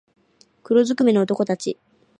[0.63, 1.77] 黒づくめの男たち